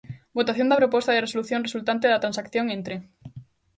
Votación 0.37 0.67
da 0.69 0.79
proposta 0.81 1.11
de 1.13 1.23
resolución 1.25 1.65
resultante 1.67 2.11
da 2.11 2.23
transacción 2.23 2.65
entre. 2.77 2.95